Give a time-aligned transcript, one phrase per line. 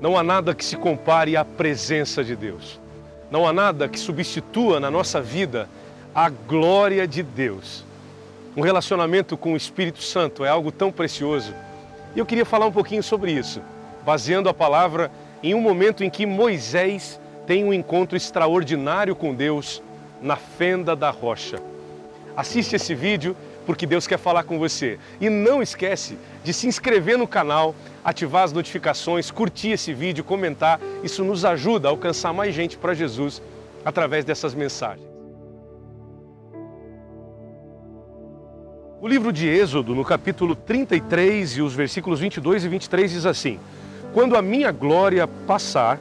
[0.00, 2.80] Não há nada que se compare à presença de Deus.
[3.30, 5.68] Não há nada que substitua na nossa vida
[6.14, 7.84] a glória de Deus.
[8.56, 11.52] Um relacionamento com o Espírito Santo é algo tão precioso.
[12.16, 13.60] E eu queria falar um pouquinho sobre isso,
[14.06, 15.12] baseando a palavra
[15.42, 19.82] em um momento em que Moisés tem um encontro extraordinário com Deus
[20.22, 21.62] na fenda da rocha.
[22.34, 23.36] Assiste esse vídeo
[23.66, 24.98] porque Deus quer falar com você.
[25.20, 27.74] E não esquece de se inscrever no canal,
[28.04, 30.80] ativar as notificações, curtir esse vídeo, comentar.
[31.02, 33.42] Isso nos ajuda a alcançar mais gente para Jesus
[33.84, 35.14] através dessas mensagens.
[39.00, 43.60] O livro de Êxodo, no capítulo 33 e os versículos 22 e 23 diz assim:
[44.14, 46.00] Quando a minha glória passar,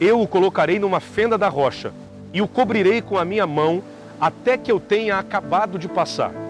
[0.00, 1.92] eu o colocarei numa fenda da rocha
[2.32, 3.82] e o cobrirei com a minha mão
[4.18, 6.47] até que eu tenha acabado de passar.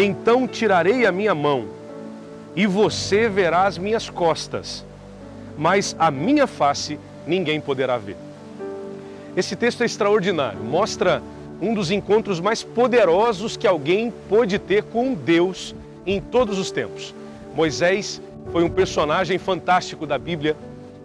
[0.00, 1.66] Então tirarei a minha mão
[2.54, 4.84] e você verá as minhas costas,
[5.58, 8.16] mas a minha face ninguém poderá ver.
[9.36, 11.20] Esse texto é extraordinário, mostra
[11.60, 15.74] um dos encontros mais poderosos que alguém pôde ter com Deus
[16.06, 17.12] em todos os tempos.
[17.52, 20.56] Moisés foi um personagem fantástico da Bíblia,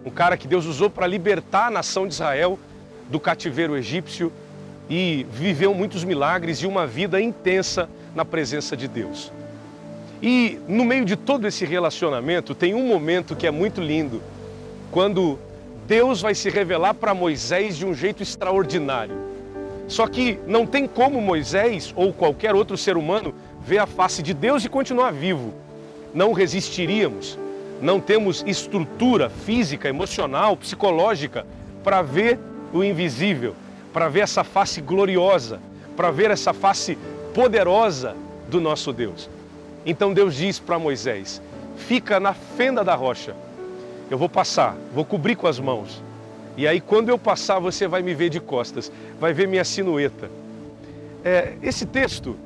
[0.06, 2.60] um cara que Deus usou para libertar a nação de Israel
[3.10, 4.32] do cativeiro egípcio
[4.88, 9.32] e viveu muitos milagres e uma vida intensa na presença de Deus.
[10.22, 14.22] E no meio de todo esse relacionamento tem um momento que é muito lindo,
[14.90, 15.38] quando
[15.86, 19.16] Deus vai se revelar para Moisés de um jeito extraordinário.
[19.86, 24.32] Só que não tem como Moisés ou qualquer outro ser humano ver a face de
[24.32, 25.52] Deus e continuar vivo.
[26.14, 27.38] Não resistiríamos.
[27.82, 31.44] Não temos estrutura física, emocional, psicológica
[31.82, 32.38] para ver
[32.72, 33.54] o invisível,
[33.92, 35.60] para ver essa face gloriosa,
[35.94, 36.96] para ver essa face
[37.34, 38.16] poderosa
[38.48, 39.28] do nosso Deus.
[39.84, 41.42] Então Deus diz para Moisés:
[41.76, 43.34] fica na fenda da rocha.
[44.10, 46.02] Eu vou passar, vou cobrir com as mãos.
[46.56, 50.30] E aí, quando eu passar, você vai me ver de costas, vai ver minha sinueta.
[51.24, 52.36] É, esse texto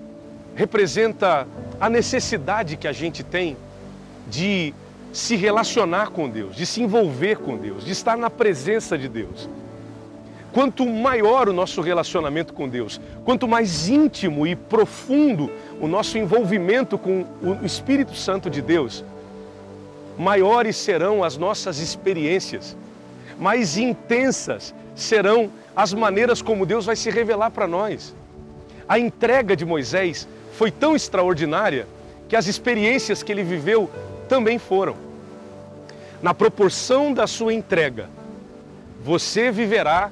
[0.54, 1.46] representa
[1.78, 3.56] a necessidade que a gente tem
[4.28, 4.72] de
[5.12, 9.48] se relacionar com Deus, de se envolver com Deus, de estar na presença de Deus.
[10.58, 15.48] Quanto maior o nosso relacionamento com Deus, quanto mais íntimo e profundo
[15.80, 19.04] o nosso envolvimento com o Espírito Santo de Deus,
[20.18, 22.76] maiores serão as nossas experiências,
[23.38, 28.12] mais intensas serão as maneiras como Deus vai se revelar para nós.
[28.88, 31.86] A entrega de Moisés foi tão extraordinária
[32.28, 33.88] que as experiências que ele viveu
[34.28, 34.96] também foram.
[36.20, 38.10] Na proporção da sua entrega,
[39.04, 40.10] você viverá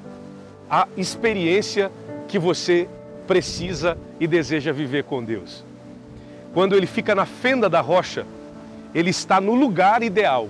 [0.69, 1.91] a experiência
[2.27, 2.87] que você
[3.25, 5.63] precisa e deseja viver com Deus.
[6.53, 8.25] Quando ele fica na fenda da rocha,
[8.93, 10.49] ele está no lugar ideal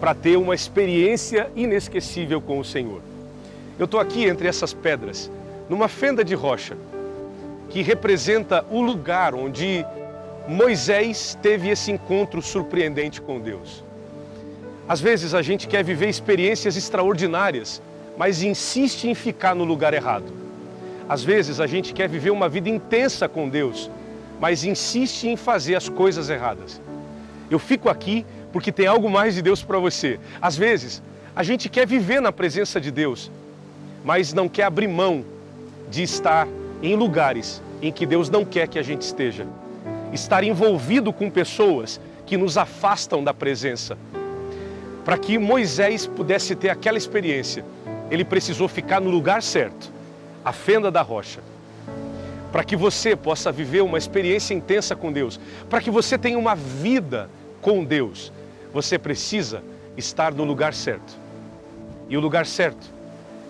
[0.00, 3.00] para ter uma experiência inesquecível com o Senhor.
[3.78, 5.30] Eu estou aqui entre essas pedras,
[5.68, 6.76] numa fenda de rocha,
[7.68, 9.84] que representa o lugar onde
[10.46, 13.84] Moisés teve esse encontro surpreendente com Deus.
[14.88, 17.80] Às vezes a gente quer viver experiências extraordinárias
[18.16, 20.32] mas insiste em ficar no lugar errado.
[21.08, 23.90] Às vezes a gente quer viver uma vida intensa com Deus,
[24.40, 26.80] mas insiste em fazer as coisas erradas.
[27.50, 30.18] Eu fico aqui porque tem algo mais de Deus para você.
[30.40, 31.02] Às vezes
[31.34, 33.30] a gente quer viver na presença de Deus,
[34.04, 35.24] mas não quer abrir mão
[35.90, 36.46] de estar
[36.82, 39.46] em lugares em que Deus não quer que a gente esteja.
[40.12, 43.96] Estar envolvido com pessoas que nos afastam da presença.
[45.04, 47.64] Para que Moisés pudesse ter aquela experiência,
[48.12, 49.90] ele precisou ficar no lugar certo,
[50.44, 51.40] a fenda da rocha.
[52.52, 55.40] Para que você possa viver uma experiência intensa com Deus,
[55.70, 57.30] para que você tenha uma vida
[57.62, 58.30] com Deus,
[58.70, 59.62] você precisa
[59.96, 61.16] estar no lugar certo.
[62.06, 62.86] E o lugar certo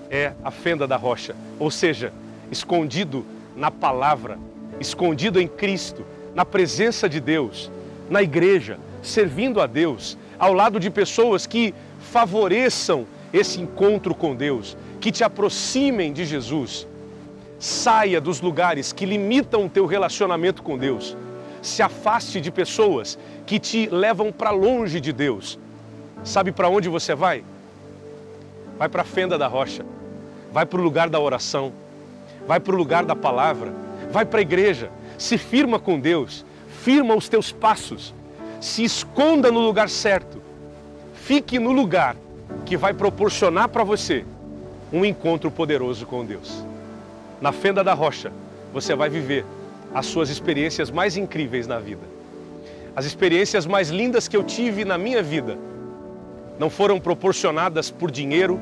[0.09, 2.13] é a fenda da rocha, ou seja,
[2.49, 4.39] escondido na palavra,
[4.79, 6.07] escondido em Cristo,
[6.37, 7.69] na presença de Deus,
[8.09, 14.77] na igreja, servindo a Deus, ao lado de pessoas que favoreçam esse encontro com Deus,
[15.01, 16.87] que te aproximem de Jesus.
[17.59, 21.17] Saia dos lugares que limitam o teu relacionamento com Deus.
[21.63, 25.59] Se afaste de pessoas que te levam para longe de Deus.
[26.25, 27.45] Sabe para onde você vai?
[28.79, 29.85] Vai para a fenda da rocha.
[30.53, 31.73] Vai para o lugar da oração.
[32.47, 33.73] Vai para o lugar da palavra.
[34.11, 34.91] Vai para a igreja.
[35.17, 36.45] Se firma com Deus.
[36.83, 38.13] Firma os teus passos.
[38.61, 40.43] Se esconda no lugar certo.
[41.15, 42.17] Fique no lugar
[42.65, 44.25] que vai proporcionar para você
[44.93, 46.65] um encontro poderoso com Deus.
[47.41, 48.33] Na fenda da rocha,
[48.73, 49.45] você vai viver
[49.95, 52.03] as suas experiências mais incríveis na vida.
[52.95, 55.57] As experiências mais lindas que eu tive na minha vida
[56.59, 58.61] não foram proporcionadas por dinheiro,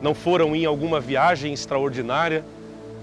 [0.00, 2.44] não foram em alguma viagem extraordinária,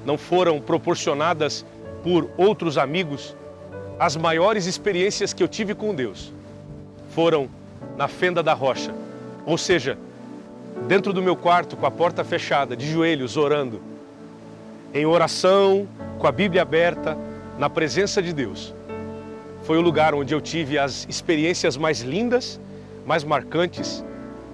[0.06, 1.66] não foram proporcionadas
[2.04, 3.36] por outros amigos.
[3.98, 6.34] As maiores experiências que eu tive com Deus
[7.12, 7.50] foram
[7.98, 8.94] na fenda da rocha,
[9.46, 9.98] ou seja,
[10.90, 13.80] dentro do meu quarto com a porta fechada, de joelhos, orando,
[14.92, 15.88] em oração,
[16.18, 17.16] com a Bíblia aberta,
[17.60, 18.74] na presença de Deus.
[19.62, 22.60] Foi o lugar onde eu tive as experiências mais lindas,
[23.06, 24.04] mais marcantes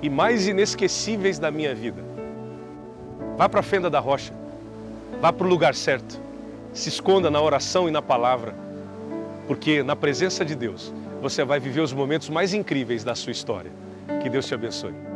[0.01, 2.03] e mais inesquecíveis da minha vida.
[3.37, 4.33] Vá para a fenda da rocha,
[5.21, 6.19] vá para o lugar certo,
[6.73, 8.53] se esconda na oração e na palavra,
[9.47, 13.71] porque na presença de Deus você vai viver os momentos mais incríveis da sua história.
[14.21, 15.14] Que Deus te abençoe.